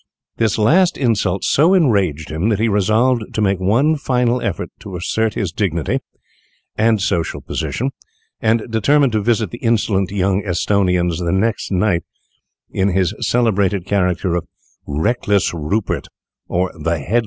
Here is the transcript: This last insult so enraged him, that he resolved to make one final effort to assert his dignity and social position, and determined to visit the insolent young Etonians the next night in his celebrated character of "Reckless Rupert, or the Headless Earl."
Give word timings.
This 0.37 0.57
last 0.57 0.97
insult 0.97 1.43
so 1.43 1.75
enraged 1.75 2.31
him, 2.31 2.49
that 2.49 2.57
he 2.57 2.67
resolved 2.67 3.35
to 3.35 3.39
make 3.39 3.59
one 3.59 3.95
final 3.97 4.41
effort 4.41 4.69
to 4.79 4.95
assert 4.95 5.35
his 5.35 5.51
dignity 5.51 5.99
and 6.75 6.99
social 6.99 7.39
position, 7.39 7.91
and 8.39 8.63
determined 8.71 9.11
to 9.11 9.21
visit 9.21 9.51
the 9.51 9.59
insolent 9.59 10.09
young 10.09 10.41
Etonians 10.43 11.19
the 11.19 11.31
next 11.31 11.71
night 11.71 12.01
in 12.71 12.87
his 12.89 13.13
celebrated 13.19 13.85
character 13.85 14.35
of 14.35 14.47
"Reckless 14.87 15.53
Rupert, 15.53 16.07
or 16.47 16.71
the 16.73 16.97
Headless 16.97 17.09
Earl." 17.11 17.19